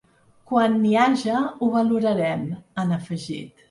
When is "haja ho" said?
1.03-1.71